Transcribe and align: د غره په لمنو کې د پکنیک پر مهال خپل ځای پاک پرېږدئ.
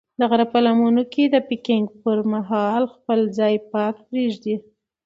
د 0.19 0.21
غره 0.29 0.45
په 0.53 0.59
لمنو 0.65 1.03
کې 1.13 1.23
د 1.29 1.35
پکنیک 1.47 1.87
پر 2.03 2.17
مهال 2.33 2.83
خپل 2.93 3.19
ځای 3.37 3.55
پاک 3.71 3.95
پرېږدئ. 4.07 4.55